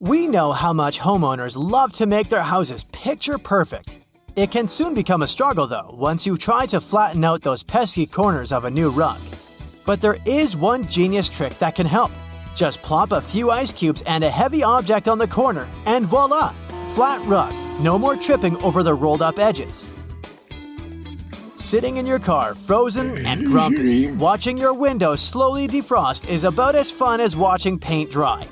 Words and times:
We 0.00 0.26
know 0.26 0.52
how 0.52 0.74
much 0.74 1.00
homeowners 1.00 1.56
love 1.56 1.90
to 1.94 2.06
make 2.06 2.28
their 2.28 2.42
houses 2.42 2.84
picture 2.92 3.38
perfect. 3.38 3.98
It 4.36 4.50
can 4.50 4.68
soon 4.68 4.92
become 4.92 5.22
a 5.22 5.26
struggle, 5.26 5.66
though, 5.66 5.94
once 5.96 6.26
you 6.26 6.36
try 6.36 6.66
to 6.66 6.82
flatten 6.82 7.24
out 7.24 7.40
those 7.40 7.62
pesky 7.62 8.04
corners 8.04 8.52
of 8.52 8.66
a 8.66 8.70
new 8.70 8.90
rug. 8.90 9.18
But 9.86 10.02
there 10.02 10.18
is 10.26 10.54
one 10.54 10.86
genius 10.86 11.30
trick 11.30 11.58
that 11.60 11.76
can 11.76 11.86
help. 11.86 12.10
Just 12.54 12.82
plop 12.82 13.10
a 13.10 13.22
few 13.22 13.50
ice 13.50 13.72
cubes 13.72 14.02
and 14.02 14.22
a 14.22 14.28
heavy 14.28 14.62
object 14.62 15.08
on 15.08 15.16
the 15.16 15.26
corner, 15.26 15.66
and 15.86 16.04
voila! 16.04 16.50
Flat 16.94 17.24
rug, 17.24 17.54
no 17.80 17.98
more 17.98 18.16
tripping 18.16 18.62
over 18.62 18.82
the 18.82 18.92
rolled 18.92 19.22
up 19.22 19.38
edges. 19.38 19.86
Sitting 21.54 21.96
in 21.96 22.04
your 22.04 22.18
car, 22.18 22.54
frozen 22.54 23.24
and 23.24 23.46
grumpy, 23.46 24.12
watching 24.12 24.58
your 24.58 24.74
window 24.74 25.16
slowly 25.16 25.66
defrost 25.66 26.28
is 26.28 26.44
about 26.44 26.74
as 26.74 26.90
fun 26.90 27.18
as 27.18 27.34
watching 27.34 27.78
paint 27.78 28.10
dry. 28.10 28.46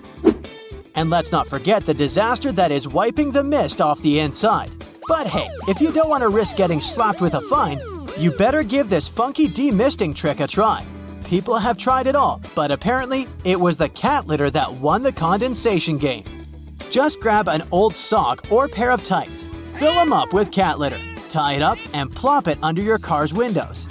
And 0.95 1.11
let's 1.11 1.33
not 1.33 1.49
forget 1.49 1.85
the 1.85 1.95
disaster 1.95 2.53
that 2.53 2.71
is 2.71 2.89
wiping 2.89 3.33
the 3.33 3.45
mist 3.45 3.81
off 3.81 4.01
the 4.03 4.21
inside. 4.21 4.73
But 5.09 5.27
hey, 5.27 5.49
if 5.69 5.81
you 5.81 5.93
don't 5.93 6.09
want 6.09 6.23
to 6.23 6.29
risk 6.29 6.57
getting 6.57 6.81
slapped 6.81 7.21
with 7.21 7.35
a 7.35 7.41
fine, 7.43 7.81
you 8.17 8.31
better 8.31 8.63
give 8.63 8.89
this 8.89 9.09
funky 9.09 9.49
demisting 9.49 10.15
trick 10.15 10.41
a 10.41 10.47
try. 10.47 10.85
People 11.25 11.59
have 11.59 11.77
tried 11.77 12.07
it 12.07 12.17
all, 12.17 12.41
but 12.55 12.71
apparently 12.71 13.27
it 13.45 13.59
was 13.59 13.77
the 13.77 13.89
cat 13.89 14.27
litter 14.27 14.51
that 14.51 14.73
won 14.75 15.03
the 15.03 15.13
condensation 15.13 15.99
game. 15.99 16.25
Just 16.91 17.21
grab 17.21 17.49
an 17.49 17.63
old 17.73 17.97
sock 17.97 18.51
or 18.53 18.69
pair 18.69 18.91
of 18.91 19.03
tights, 19.03 19.47
fill 19.75 19.95
them 19.95 20.13
up 20.13 20.33
with 20.33 20.53
cat 20.53 20.79
litter, 20.79 21.01
tie 21.29 21.55
it 21.55 21.63
up, 21.63 21.79
and 21.93 22.15
plop 22.15 22.47
it 22.47 22.59
under 22.63 22.83
your 22.83 22.99
car's 22.99 23.35
windows. 23.35 23.89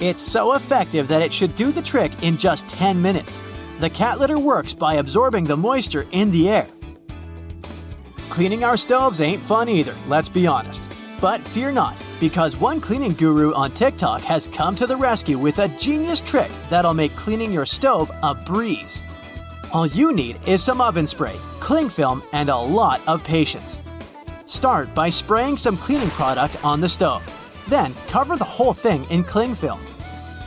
It's 0.00 0.22
so 0.22 0.54
effective 0.54 1.08
that 1.08 1.22
it 1.22 1.32
should 1.32 1.54
do 1.54 1.70
the 1.70 1.82
trick 1.82 2.10
in 2.22 2.38
just 2.38 2.68
10 2.68 3.00
minutes. 3.00 3.40
The 3.80 3.88
cat 3.88 4.20
litter 4.20 4.38
works 4.38 4.74
by 4.74 4.96
absorbing 4.96 5.44
the 5.44 5.56
moisture 5.56 6.06
in 6.12 6.30
the 6.30 6.50
air. 6.50 6.66
Cleaning 8.28 8.62
our 8.62 8.76
stoves 8.76 9.22
ain't 9.22 9.40
fun 9.40 9.70
either, 9.70 9.94
let's 10.06 10.28
be 10.28 10.46
honest. 10.46 10.86
But 11.18 11.40
fear 11.40 11.72
not, 11.72 11.96
because 12.20 12.58
one 12.58 12.82
cleaning 12.82 13.14
guru 13.14 13.54
on 13.54 13.70
TikTok 13.70 14.20
has 14.20 14.48
come 14.48 14.76
to 14.76 14.86
the 14.86 14.98
rescue 14.98 15.38
with 15.38 15.60
a 15.60 15.68
genius 15.78 16.20
trick 16.20 16.50
that'll 16.68 16.92
make 16.92 17.16
cleaning 17.16 17.54
your 17.54 17.64
stove 17.64 18.10
a 18.22 18.34
breeze. 18.34 19.02
All 19.72 19.86
you 19.86 20.12
need 20.12 20.38
is 20.46 20.62
some 20.62 20.82
oven 20.82 21.06
spray, 21.06 21.36
cling 21.58 21.88
film, 21.88 22.22
and 22.34 22.50
a 22.50 22.56
lot 22.58 23.00
of 23.08 23.24
patience. 23.24 23.80
Start 24.44 24.94
by 24.94 25.08
spraying 25.08 25.56
some 25.56 25.78
cleaning 25.78 26.10
product 26.10 26.62
on 26.62 26.82
the 26.82 26.88
stove. 26.90 27.24
Then 27.70 27.94
cover 28.08 28.36
the 28.36 28.44
whole 28.44 28.74
thing 28.74 29.06
in 29.06 29.24
cling 29.24 29.54
film. 29.54 29.80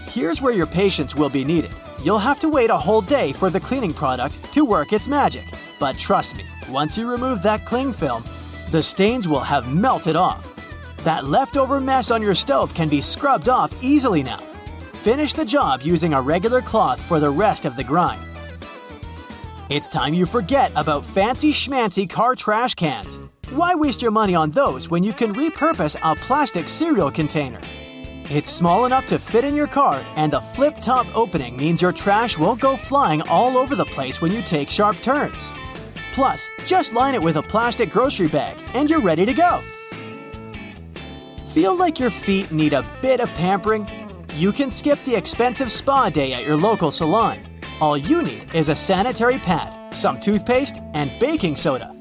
Here's 0.05 0.39
where 0.39 0.53
your 0.53 0.67
patience 0.67 1.15
will 1.15 1.29
be 1.29 1.43
needed. 1.43 1.71
You'll 2.03 2.19
have 2.19 2.41
to 2.41 2.49
wait 2.49 2.69
a 2.69 2.77
whole 2.77 3.01
day 3.01 3.31
for 3.31 3.49
the 3.49 3.61
cleaning 3.61 3.93
product 3.93 4.37
to 4.53 4.65
work 4.65 4.91
its 4.91 5.07
magic. 5.07 5.45
But 5.79 5.97
trust 5.97 6.35
me, 6.35 6.43
once 6.69 6.97
you 6.97 7.09
remove 7.09 7.41
that 7.43 7.65
cling 7.65 7.93
film, 7.93 8.25
the 8.71 8.83
stains 8.83 9.29
will 9.29 9.39
have 9.39 9.73
melted 9.73 10.17
off. 10.17 10.45
That 11.05 11.25
leftover 11.25 11.79
mess 11.79 12.11
on 12.11 12.21
your 12.21 12.35
stove 12.35 12.73
can 12.73 12.89
be 12.89 12.99
scrubbed 12.99 13.47
off 13.47 13.81
easily 13.81 14.21
now. 14.21 14.41
Finish 15.01 15.33
the 15.33 15.45
job 15.45 15.81
using 15.81 16.13
a 16.13 16.21
regular 16.21 16.61
cloth 16.61 17.01
for 17.01 17.21
the 17.21 17.29
rest 17.29 17.63
of 17.63 17.77
the 17.77 17.83
grind. 17.85 18.21
It's 19.69 19.87
time 19.87 20.13
you 20.13 20.25
forget 20.25 20.73
about 20.75 21.05
fancy 21.05 21.53
schmancy 21.53 22.09
car 22.09 22.35
trash 22.35 22.75
cans. 22.75 23.17
Why 23.51 23.75
waste 23.75 24.01
your 24.01 24.11
money 24.11 24.35
on 24.35 24.51
those 24.51 24.89
when 24.89 25.03
you 25.03 25.13
can 25.13 25.33
repurpose 25.33 25.95
a 26.03 26.15
plastic 26.17 26.67
cereal 26.67 27.11
container? 27.11 27.61
It's 28.29 28.49
small 28.49 28.85
enough 28.85 29.05
to 29.07 29.19
fit 29.19 29.43
in 29.43 29.53
your 29.53 29.67
car, 29.67 30.03
and 30.15 30.31
the 30.31 30.39
flip 30.39 30.75
top 30.79 31.05
opening 31.13 31.57
means 31.57 31.81
your 31.81 31.91
trash 31.91 32.37
won't 32.37 32.61
go 32.61 32.77
flying 32.77 33.21
all 33.23 33.57
over 33.57 33.75
the 33.75 33.85
place 33.85 34.21
when 34.21 34.31
you 34.31 34.41
take 34.41 34.69
sharp 34.69 34.95
turns. 35.01 35.51
Plus, 36.13 36.49
just 36.65 36.93
line 36.93 37.15
it 37.15 37.21
with 37.21 37.35
a 37.35 37.43
plastic 37.43 37.89
grocery 37.89 38.29
bag, 38.29 38.63
and 38.75 38.89
you're 38.89 39.01
ready 39.01 39.25
to 39.25 39.33
go. 39.33 39.61
Feel 41.47 41.75
like 41.75 41.99
your 41.99 42.09
feet 42.09 42.49
need 42.51 42.71
a 42.71 42.85
bit 43.01 43.19
of 43.19 43.29
pampering? 43.35 43.87
You 44.35 44.53
can 44.53 44.69
skip 44.69 45.03
the 45.03 45.15
expensive 45.15 45.71
spa 45.71 46.09
day 46.09 46.33
at 46.33 46.45
your 46.45 46.55
local 46.55 46.91
salon. 46.91 47.41
All 47.81 47.97
you 47.97 48.23
need 48.23 48.49
is 48.53 48.69
a 48.69 48.75
sanitary 48.75 49.37
pad, 49.37 49.93
some 49.93 50.19
toothpaste, 50.19 50.79
and 50.93 51.11
baking 51.19 51.57
soda. 51.57 51.93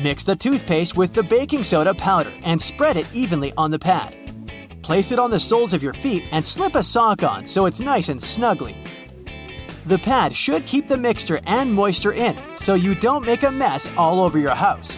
Mix 0.00 0.22
the 0.22 0.36
toothpaste 0.36 0.96
with 0.96 1.12
the 1.12 1.24
baking 1.24 1.64
soda 1.64 1.92
powder 1.92 2.32
and 2.44 2.62
spread 2.62 2.96
it 2.96 3.06
evenly 3.12 3.52
on 3.56 3.70
the 3.72 3.78
pad. 3.78 4.16
Place 4.82 5.12
it 5.12 5.18
on 5.18 5.30
the 5.30 5.40
soles 5.40 5.72
of 5.74 5.82
your 5.82 5.92
feet 5.92 6.28
and 6.32 6.44
slip 6.44 6.74
a 6.74 6.82
sock 6.82 7.22
on 7.22 7.44
so 7.44 7.66
it's 7.66 7.80
nice 7.80 8.08
and 8.08 8.18
snuggly. 8.18 8.76
The 9.86 9.98
pad 9.98 10.34
should 10.34 10.66
keep 10.66 10.88
the 10.88 10.96
mixture 10.96 11.40
and 11.46 11.72
moisture 11.72 12.12
in 12.12 12.38
so 12.56 12.74
you 12.74 12.94
don't 12.94 13.26
make 13.26 13.42
a 13.42 13.50
mess 13.50 13.90
all 13.96 14.20
over 14.20 14.38
your 14.38 14.54
house. 14.54 14.96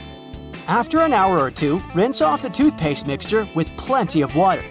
After 0.68 1.00
an 1.00 1.12
hour 1.12 1.38
or 1.38 1.50
two, 1.50 1.80
rinse 1.94 2.22
off 2.22 2.42
the 2.42 2.50
toothpaste 2.50 3.06
mixture 3.06 3.48
with 3.54 3.76
plenty 3.76 4.22
of 4.22 4.36
water. 4.36 4.64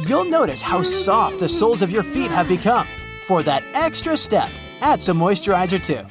You'll 0.00 0.24
notice 0.24 0.62
how 0.62 0.82
soft 0.82 1.38
the 1.38 1.48
soles 1.48 1.82
of 1.82 1.92
your 1.92 2.02
feet 2.02 2.30
have 2.30 2.48
become. 2.48 2.88
For 3.26 3.42
that 3.44 3.64
extra 3.74 4.16
step, 4.16 4.50
add 4.80 5.00
some 5.00 5.18
moisturizer 5.18 5.82
too. 5.82 6.04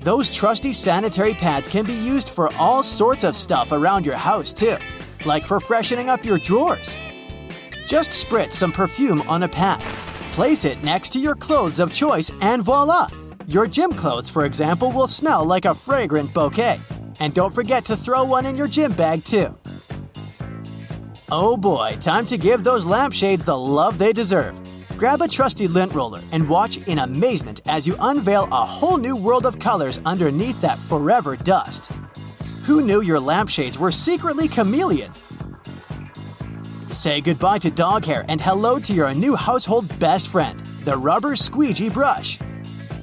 Those 0.00 0.32
trusty 0.32 0.72
sanitary 0.72 1.34
pads 1.34 1.66
can 1.66 1.84
be 1.84 1.94
used 1.94 2.30
for 2.30 2.54
all 2.54 2.84
sorts 2.84 3.24
of 3.24 3.34
stuff 3.34 3.72
around 3.72 4.06
your 4.06 4.16
house 4.16 4.52
too 4.52 4.78
like 5.24 5.44
for 5.44 5.60
freshening 5.60 6.08
up 6.08 6.24
your 6.24 6.38
drawers. 6.38 6.96
Just 7.86 8.10
spritz 8.10 8.52
some 8.54 8.72
perfume 8.72 9.22
on 9.22 9.42
a 9.42 9.48
pad. 9.48 9.80
Place 10.32 10.64
it 10.64 10.82
next 10.82 11.10
to 11.10 11.18
your 11.18 11.34
clothes 11.34 11.80
of 11.80 11.92
choice, 11.92 12.30
and 12.40 12.62
voila! 12.62 13.08
Your 13.46 13.66
gym 13.66 13.92
clothes, 13.92 14.28
for 14.28 14.44
example, 14.44 14.92
will 14.92 15.06
smell 15.06 15.44
like 15.44 15.64
a 15.64 15.74
fragrant 15.74 16.34
bouquet. 16.34 16.78
And 17.18 17.32
don't 17.34 17.54
forget 17.54 17.84
to 17.86 17.96
throw 17.96 18.24
one 18.24 18.46
in 18.46 18.56
your 18.56 18.68
gym 18.68 18.92
bag, 18.92 19.24
too. 19.24 19.56
Oh 21.30 21.56
boy, 21.56 21.96
time 22.00 22.24
to 22.26 22.38
give 22.38 22.64
those 22.64 22.86
lampshades 22.86 23.44
the 23.44 23.58
love 23.58 23.98
they 23.98 24.12
deserve. 24.12 24.58
Grab 24.96 25.22
a 25.22 25.28
trusty 25.28 25.68
lint 25.68 25.94
roller 25.94 26.20
and 26.32 26.48
watch 26.48 26.78
in 26.88 26.98
amazement 26.98 27.60
as 27.66 27.86
you 27.86 27.96
unveil 28.00 28.48
a 28.50 28.64
whole 28.64 28.96
new 28.96 29.14
world 29.14 29.46
of 29.46 29.58
colors 29.58 30.00
underneath 30.04 30.60
that 30.60 30.78
forever 30.78 31.36
dust. 31.36 31.92
Who 32.68 32.82
knew 32.82 33.00
your 33.00 33.18
lampshades 33.18 33.78
were 33.78 33.90
secretly 33.90 34.46
chameleon? 34.46 35.10
Say 36.90 37.22
goodbye 37.22 37.60
to 37.60 37.70
dog 37.70 38.04
hair 38.04 38.26
and 38.28 38.42
hello 38.42 38.78
to 38.80 38.92
your 38.92 39.14
new 39.14 39.36
household 39.36 39.98
best 39.98 40.28
friend, 40.28 40.60
the 40.84 40.94
rubber 40.94 41.34
squeegee 41.34 41.88
brush. 41.88 42.38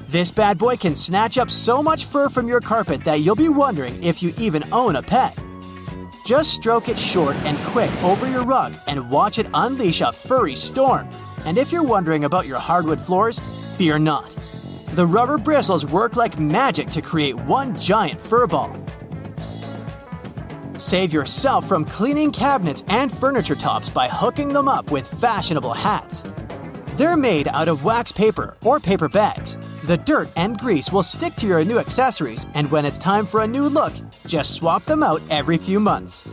This 0.08 0.32
bad 0.32 0.60
boy 0.60 0.78
can 0.78 0.94
snatch 0.94 1.40
up 1.40 1.50
so 1.50 1.82
much 1.82 2.06
fur 2.06 2.30
from 2.30 2.48
your 2.48 2.62
carpet 2.62 3.04
that 3.06 3.22
you'll 3.22 3.36
be 3.36 3.50
wondering 3.50 4.04
if 4.04 4.22
you 4.22 4.34
even 4.38 4.64
own 4.72 4.98
a 4.98 5.02
pet. 5.02 5.36
Just 6.28 6.54
stroke 6.54 6.88
it 6.88 7.00
short 7.00 7.36
and 7.38 7.58
quick 7.70 7.90
over 8.04 8.30
your 8.30 8.44
rug 8.44 8.76
and 8.86 9.10
watch 9.10 9.40
it 9.40 9.48
unleash 9.56 10.02
a 10.02 10.12
furry 10.12 10.56
storm. 10.56 11.10
And 11.44 11.58
if 11.58 11.72
you're 11.72 11.82
wondering 11.82 12.26
about 12.26 12.46
your 12.46 12.60
hardwood 12.60 13.02
floors, 13.02 13.42
fear 13.78 13.98
not. 13.98 14.30
The 14.90 15.08
rubber 15.08 15.40
bristles 15.40 15.88
work 15.88 16.16
like 16.16 16.38
magic 16.38 16.90
to 16.90 17.02
create 17.02 17.34
one 17.34 17.76
giant 17.80 18.22
fur 18.22 18.46
ball. 18.46 18.85
Save 20.78 21.14
yourself 21.14 21.68
from 21.68 21.86
cleaning 21.86 22.32
cabinets 22.32 22.84
and 22.88 23.12
furniture 23.12 23.56
tops 23.56 23.90
by 23.90 24.10
hooking 24.10 24.52
them 24.52 24.68
up 24.68 24.92
with 24.92 25.08
fashionable 25.08 25.74
hats. 25.74 26.24
They're 26.98 27.16
made 27.18 27.48
out 27.48 27.68
of 27.68 27.84
wax 27.84 28.12
paper 28.12 28.58
or 28.64 28.80
paper 28.80 29.08
bags. 29.08 29.58
The 29.84 29.98
dirt 29.98 30.30
and 30.36 30.58
grease 30.58 30.92
will 30.92 31.04
stick 31.04 31.36
to 31.38 31.48
your 31.48 31.64
new 31.64 31.80
accessories, 31.80 32.46
and 32.54 32.70
when 32.72 32.86
it's 32.86 33.00
time 33.00 33.26
for 33.26 33.42
a 33.42 33.48
new 33.48 33.70
look, 33.70 33.94
just 34.28 34.56
swap 34.56 34.84
them 34.86 35.02
out 35.04 35.22
every 35.30 35.58
few 35.58 35.80
months. 35.80 36.28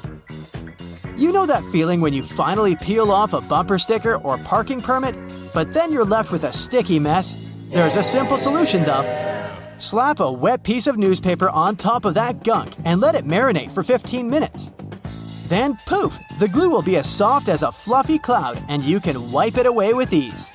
You 1.16 1.32
know 1.32 1.46
that 1.46 1.64
feeling 1.66 2.00
when 2.00 2.12
you 2.12 2.22
finally 2.22 2.74
peel 2.76 3.12
off 3.12 3.34
a 3.34 3.40
bumper 3.40 3.78
sticker 3.78 4.16
or 4.16 4.38
parking 4.38 4.80
permit, 4.80 5.14
but 5.54 5.72
then 5.72 5.92
you're 5.92 6.04
left 6.04 6.32
with 6.32 6.44
a 6.44 6.52
sticky 6.52 6.98
mess? 6.98 7.36
There's 7.68 7.96
a 7.96 8.02
simple 8.02 8.38
solution 8.38 8.84
though. 8.84 9.31
Slap 9.82 10.20
a 10.20 10.32
wet 10.32 10.62
piece 10.62 10.86
of 10.86 10.96
newspaper 10.96 11.48
on 11.48 11.74
top 11.74 12.04
of 12.04 12.14
that 12.14 12.44
gunk 12.44 12.76
and 12.84 13.00
let 13.00 13.16
it 13.16 13.26
marinate 13.26 13.72
for 13.72 13.82
15 13.82 14.30
minutes. 14.30 14.70
Then 15.48 15.76
poof, 15.86 16.16
the 16.38 16.46
glue 16.46 16.70
will 16.70 16.82
be 16.82 16.98
as 16.98 17.10
soft 17.10 17.48
as 17.48 17.64
a 17.64 17.72
fluffy 17.72 18.16
cloud 18.16 18.62
and 18.68 18.84
you 18.84 19.00
can 19.00 19.32
wipe 19.32 19.58
it 19.58 19.66
away 19.66 19.92
with 19.92 20.12
ease. 20.12 20.52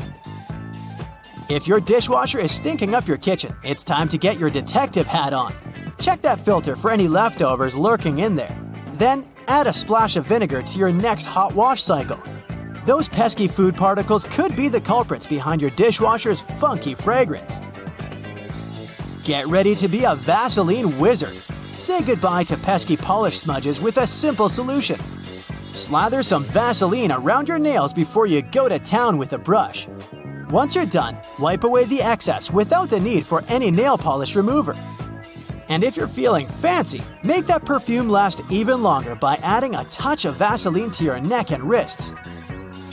If 1.50 1.68
your 1.68 1.82
dishwasher 1.82 2.40
is 2.40 2.54
stinking 2.54 2.96
up 2.96 3.06
your 3.06 3.18
kitchen, 3.18 3.54
it's 3.66 3.84
time 3.84 4.08
to 4.10 4.18
get 4.18 4.40
your 4.40 4.50
detective 4.50 5.08
hat 5.08 5.34
on. 5.34 5.54
Check 6.00 6.22
that 6.22 6.40
filter 6.40 6.78
for 6.78 6.90
any 6.90 7.10
leftovers 7.10 7.76
lurking 7.76 8.20
in 8.20 8.38
there. 8.38 8.58
Then 8.94 9.26
add 9.50 9.68
a 9.68 9.74
splash 9.74 10.16
of 10.16 10.26
vinegar 10.26 10.62
to 10.62 10.80
your 10.80 10.94
next 10.94 11.26
hot 11.26 11.54
wash 11.54 11.84
cycle. 11.84 12.24
Those 12.86 13.10
pesky 13.10 13.50
food 13.50 13.76
particles 13.76 14.24
could 14.24 14.56
be 14.56 14.70
the 14.70 14.80
culprits 14.80 15.28
behind 15.28 15.60
your 15.60 15.72
dishwasher's 15.72 16.40
funky 16.40 16.96
fragrance. 16.96 17.60
Get 19.28 19.46
ready 19.48 19.76
to 19.76 19.90
be 19.90 20.06
a 20.06 20.16
Vaseline 20.16 20.98
wizard. 21.00 21.36
Say 21.80 22.02
goodbye 22.02 22.46
to 22.46 22.56
pesky 22.56 22.96
polish 22.96 23.38
smudges 23.38 23.82
with 23.82 23.98
a 23.98 24.08
simple 24.08 24.48
solution. 24.48 24.98
Slather 25.74 26.24
some 26.24 26.46
Vaseline 26.46 27.12
around 27.12 27.50
your 27.50 27.60
nails 27.60 27.92
before 27.92 28.26
you 28.26 28.42
go 28.42 28.70
to 28.70 28.80
town 28.80 29.18
with 29.18 29.34
a 29.34 29.38
brush. 29.38 29.86
Once 30.50 30.76
you're 30.76 30.86
done, 30.86 31.18
wipe 31.40 31.66
away 31.66 31.84
the 31.84 32.02
excess 32.02 32.50
without 32.50 32.90
the 32.90 33.02
need 33.02 33.26
for 33.26 33.44
any 33.50 33.70
nail 33.70 33.98
polish 33.98 34.34
remover. 34.34 34.78
And 35.68 35.84
if 35.84 35.98
you're 35.98 36.08
feeling 36.08 36.48
fancy, 36.48 37.04
make 37.22 37.48
that 37.48 37.66
perfume 37.66 38.08
last 38.08 38.42
even 38.50 38.82
longer 38.82 39.14
by 39.14 39.36
adding 39.44 39.76
a 39.76 39.84
touch 39.92 40.24
of 40.24 40.38
Vaseline 40.38 40.92
to 40.92 41.04
your 41.04 41.20
neck 41.20 41.52
and 41.52 41.66
wrists. 41.66 42.16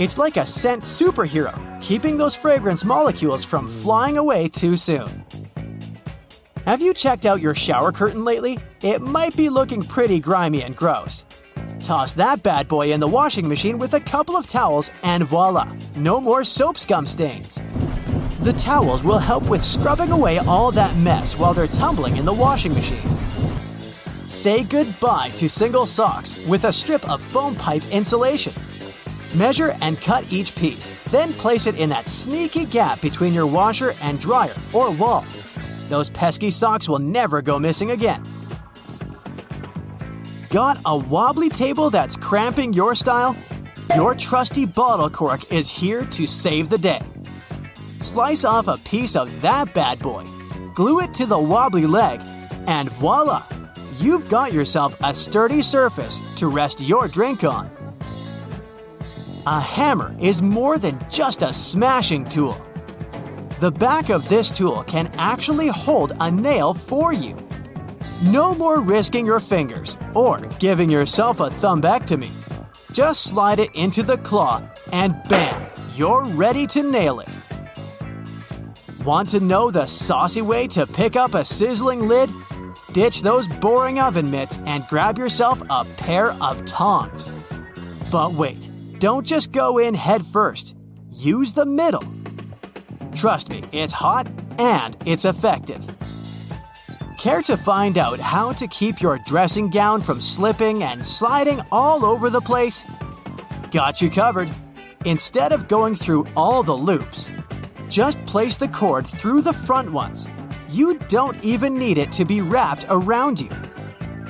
It's 0.00 0.18
like 0.18 0.36
a 0.36 0.48
scent 0.48 0.82
superhero, 0.82 1.80
keeping 1.80 2.18
those 2.18 2.34
fragrance 2.34 2.84
molecules 2.84 3.44
from 3.44 3.68
flying 3.68 4.18
away 4.18 4.48
too 4.48 4.76
soon. 4.76 5.24
Have 6.64 6.80
you 6.80 6.94
checked 6.94 7.26
out 7.26 7.42
your 7.42 7.54
shower 7.54 7.92
curtain 7.92 8.24
lately? 8.24 8.58
It 8.80 9.02
might 9.02 9.36
be 9.36 9.50
looking 9.50 9.82
pretty 9.82 10.18
grimy 10.18 10.62
and 10.62 10.74
gross. 10.74 11.26
Toss 11.80 12.14
that 12.14 12.42
bad 12.42 12.68
boy 12.68 12.90
in 12.90 13.00
the 13.00 13.06
washing 13.06 13.46
machine 13.46 13.78
with 13.78 13.92
a 13.92 14.00
couple 14.00 14.34
of 14.34 14.48
towels, 14.48 14.90
and 15.02 15.24
voila, 15.24 15.70
no 15.94 16.22
more 16.22 16.42
soap 16.42 16.78
scum 16.78 17.04
stains. 17.04 17.60
The 18.40 18.54
towels 18.54 19.04
will 19.04 19.18
help 19.18 19.46
with 19.46 19.62
scrubbing 19.62 20.10
away 20.10 20.38
all 20.38 20.72
that 20.72 20.96
mess 20.96 21.38
while 21.38 21.52
they're 21.52 21.66
tumbling 21.66 22.16
in 22.16 22.24
the 22.24 22.32
washing 22.32 22.72
machine. 22.72 23.10
Say 24.26 24.64
goodbye 24.64 25.32
to 25.36 25.50
single 25.50 25.84
socks 25.84 26.46
with 26.46 26.64
a 26.64 26.72
strip 26.72 27.06
of 27.10 27.20
foam 27.20 27.54
pipe 27.56 27.82
insulation. 27.92 28.54
Measure 29.34 29.76
and 29.82 30.00
cut 30.00 30.24
each 30.32 30.56
piece, 30.56 30.98
then 31.10 31.34
place 31.34 31.66
it 31.66 31.76
in 31.76 31.90
that 31.90 32.08
sneaky 32.08 32.64
gap 32.64 33.02
between 33.02 33.34
your 33.34 33.46
washer 33.46 33.92
and 34.00 34.18
dryer 34.18 34.54
or 34.72 34.90
wall. 34.92 35.26
Those 35.88 36.10
pesky 36.10 36.50
socks 36.50 36.88
will 36.88 36.98
never 36.98 37.42
go 37.42 37.58
missing 37.58 37.90
again. 37.90 38.22
Got 40.50 40.78
a 40.84 40.96
wobbly 40.96 41.48
table 41.48 41.90
that's 41.90 42.16
cramping 42.16 42.72
your 42.72 42.94
style? 42.94 43.36
Your 43.94 44.14
trusty 44.14 44.66
bottle 44.66 45.10
cork 45.10 45.52
is 45.52 45.68
here 45.68 46.04
to 46.06 46.26
save 46.26 46.70
the 46.70 46.78
day. 46.78 47.00
Slice 48.00 48.44
off 48.44 48.68
a 48.68 48.78
piece 48.78 49.16
of 49.16 49.42
that 49.42 49.74
bad 49.74 49.98
boy, 49.98 50.24
glue 50.74 51.00
it 51.00 51.12
to 51.14 51.26
the 51.26 51.38
wobbly 51.38 51.86
leg, 51.86 52.20
and 52.66 52.88
voila! 52.92 53.42
You've 53.98 54.28
got 54.28 54.52
yourself 54.52 54.96
a 55.02 55.14
sturdy 55.14 55.62
surface 55.62 56.20
to 56.36 56.48
rest 56.48 56.80
your 56.80 57.08
drink 57.08 57.44
on. 57.44 57.70
A 59.46 59.60
hammer 59.60 60.14
is 60.20 60.40
more 60.40 60.78
than 60.78 60.98
just 61.10 61.42
a 61.42 61.52
smashing 61.52 62.28
tool. 62.28 62.60
The 63.60 63.70
back 63.70 64.10
of 64.10 64.28
this 64.28 64.50
tool 64.50 64.82
can 64.82 65.12
actually 65.16 65.68
hold 65.68 66.12
a 66.18 66.28
nail 66.30 66.74
for 66.74 67.12
you. 67.12 67.36
No 68.22 68.54
more 68.54 68.80
risking 68.80 69.24
your 69.24 69.38
fingers 69.38 69.96
or 70.12 70.38
giving 70.58 70.90
yourself 70.90 71.38
a 71.38 71.50
thumbectomy. 71.50 72.30
Just 72.92 73.22
slide 73.22 73.60
it 73.60 73.70
into 73.74 74.02
the 74.02 74.18
claw 74.18 74.62
and 74.92 75.14
bam, 75.28 75.70
you're 75.94 76.24
ready 76.26 76.66
to 76.68 76.82
nail 76.82 77.20
it. 77.20 77.28
Want 79.04 79.28
to 79.30 79.40
know 79.40 79.70
the 79.70 79.86
saucy 79.86 80.42
way 80.42 80.66
to 80.68 80.86
pick 80.86 81.14
up 81.14 81.34
a 81.34 81.44
sizzling 81.44 82.08
lid? 82.08 82.30
Ditch 82.92 83.22
those 83.22 83.46
boring 83.46 84.00
oven 84.00 84.30
mitts 84.30 84.58
and 84.66 84.86
grab 84.88 85.16
yourself 85.16 85.62
a 85.70 85.84
pair 85.96 86.32
of 86.42 86.64
tongs. 86.64 87.30
But 88.10 88.32
wait, 88.32 88.70
don't 88.98 89.26
just 89.26 89.52
go 89.52 89.78
in 89.78 89.94
head 89.94 90.24
first. 90.26 90.74
Use 91.10 91.52
the 91.52 91.66
middle. 91.66 92.13
Trust 93.14 93.48
me, 93.48 93.62
it's 93.72 93.92
hot 93.92 94.28
and 94.58 94.96
it's 95.06 95.24
effective. 95.24 95.84
Care 97.18 97.42
to 97.42 97.56
find 97.56 97.96
out 97.96 98.18
how 98.18 98.52
to 98.52 98.66
keep 98.66 99.00
your 99.00 99.18
dressing 99.18 99.70
gown 99.70 100.02
from 100.02 100.20
slipping 100.20 100.82
and 100.82 101.04
sliding 101.06 101.60
all 101.70 102.04
over 102.04 102.28
the 102.28 102.40
place? 102.40 102.84
Got 103.70 104.02
you 104.02 104.10
covered. 104.10 104.50
Instead 105.04 105.52
of 105.52 105.68
going 105.68 105.94
through 105.94 106.26
all 106.36 106.62
the 106.62 106.76
loops, 106.76 107.30
just 107.88 108.24
place 108.26 108.56
the 108.56 108.68
cord 108.68 109.06
through 109.06 109.42
the 109.42 109.52
front 109.52 109.92
ones. 109.92 110.28
You 110.68 110.98
don't 111.08 111.42
even 111.44 111.78
need 111.78 111.98
it 111.98 112.10
to 112.12 112.24
be 112.24 112.40
wrapped 112.40 112.84
around 112.88 113.40
you. 113.40 113.50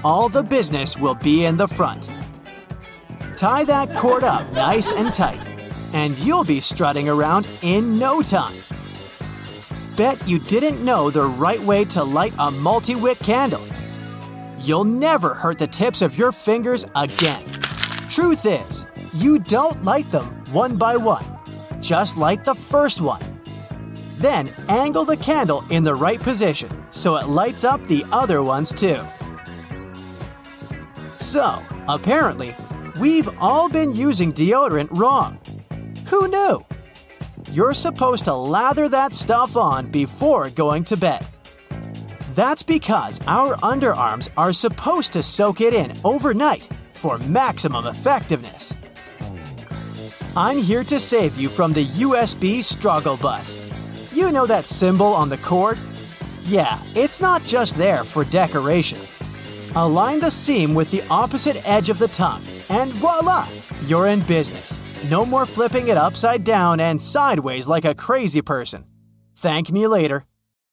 All 0.05 0.29
the 0.29 0.43
business 0.43 0.99
will 0.99 1.15
be 1.15 1.47
in 1.47 1.57
the 1.57 1.69
front. 1.69 2.11
Tie 3.35 3.65
that 3.65 3.95
cord 3.95 4.25
up 4.25 4.53
nice 4.53 4.93
and 4.93 5.13
tight, 5.13 5.41
and 5.95 6.19
you'll 6.19 6.45
be 6.45 6.61
strutting 6.61 7.09
around 7.09 7.49
in 7.63 7.99
no 7.99 8.21
time. 8.21 8.55
Bet 9.97 10.27
you 10.27 10.41
didn't 10.41 10.85
know 10.85 11.09
the 11.09 11.25
right 11.25 11.61
way 11.61 11.85
to 11.87 12.03
light 12.03 12.35
a 12.39 12.51
multi 12.51 12.97
wick 12.97 13.19
candle. 13.21 13.65
You'll 14.59 14.85
never 14.85 15.35
hurt 15.35 15.59
the 15.59 15.69
tips 15.69 16.03
of 16.03 16.19
your 16.19 16.33
fingers 16.33 16.85
again. 16.97 17.45
Truth 18.09 18.45
is, 18.45 18.87
you 19.13 19.39
don't 19.39 19.85
light 19.85 20.11
them 20.11 20.27
one 20.53 20.77
by 20.77 20.97
one. 20.97 21.25
Just 21.81 22.17
light 22.17 22.45
the 22.45 22.57
first 22.57 23.01
one. 23.01 23.23
Then 24.17 24.51
angle 24.69 25.05
the 25.05 25.17
candle 25.17 25.65
in 25.71 25.85
the 25.85 25.95
right 25.95 26.21
position 26.21 26.71
so 26.91 27.17
it 27.17 27.29
lights 27.29 27.63
up 27.63 27.85
the 27.87 28.05
other 28.11 28.43
ones 28.43 28.73
too. 28.73 29.01
So, 31.19 31.63
apparently, 31.87 32.57
we've 32.99 33.29
all 33.41 33.69
been 33.69 33.93
using 33.93 34.33
deodorant 34.33 34.89
wrong. 34.91 35.39
Who 36.07 36.27
knew? 36.27 36.65
You're 37.55 37.75
supposed 37.75 38.25
to 38.25 38.35
lather 38.35 38.89
that 38.89 39.13
stuff 39.13 39.57
on 39.57 39.89
before 39.89 40.51
going 40.51 40.83
to 40.83 40.97
bed. 40.97 41.25
That's 42.35 42.65
because 42.65 43.21
our 43.29 43.55
underarms 43.59 44.29
are 44.37 44.53
supposed 44.53 45.13
to 45.13 45.23
soak 45.23 45.61
it 45.61 45.73
in 45.73 45.97
overnight 46.05 46.69
for 46.95 47.17
maximum 47.19 47.87
effectiveness. 47.87 48.75
I'm 50.37 50.59
here 50.59 50.83
to 50.83 50.99
save 50.99 51.39
you 51.39 51.49
from 51.49 51.73
the 51.73 51.85
USB 51.85 52.61
struggle 52.61 53.17
bus. 53.17 53.57
You 54.13 54.33
know 54.33 54.47
that 54.47 54.67
symbol 54.67 55.07
on 55.07 55.29
the 55.29 55.39
cord? 55.39 55.79
Yeah, 56.47 56.81
it's 56.97 57.21
not 57.21 57.45
just 57.45 57.77
there 57.77 58.03
for 58.03 58.25
decoration. 58.25 58.99
Align 59.77 60.19
the 60.19 60.31
seam 60.31 60.75
with 60.75 60.91
the 60.91 61.05
opposite 61.09 61.63
edge 61.69 61.89
of 61.89 62.01
the 62.01 62.09
tongue, 62.09 62.43
and 62.69 62.93
voila, 62.95 63.47
you're 63.87 64.09
in 64.09 64.21
business. 64.23 64.74
No 65.11 65.27
more 65.27 65.45
flipping 65.45 65.89
it 65.89 65.99
upside 65.99 66.45
down 66.45 66.81
and 66.81 67.01
sideways 67.01 67.69
like 67.69 67.85
a 67.85 67.95
crazy 67.95 68.41
person. 68.41 68.87
Thank 69.37 69.71
me 69.71 69.87
later. 69.87 70.25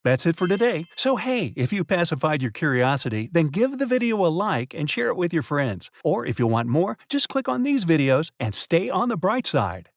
That's 0.06 0.26
it 0.26 0.38
for 0.38 0.48
today. 0.48 0.86
So, 0.96 1.18
hey, 1.18 1.54
if 1.58 1.74
you 1.74 1.84
pacified 1.84 2.42
your 2.42 2.52
curiosity, 2.52 3.30
then 3.34 3.48
give 3.48 3.78
the 3.78 3.86
video 3.86 4.26
a 4.26 4.30
like 4.30 4.74
and 4.74 4.90
share 4.90 5.10
it 5.10 5.18
with 5.18 5.34
your 5.34 5.44
friends. 5.44 5.92
Or 6.04 6.26
if 6.26 6.40
you 6.40 6.48
want 6.48 6.70
more, 6.70 6.98
just 7.10 7.28
click 7.28 7.50
on 7.50 7.64
these 7.64 7.84
videos 7.84 8.32
and 8.40 8.56
stay 8.56 8.90
on 8.90 9.10
the 9.10 9.18
bright 9.18 9.46
side. 9.46 9.90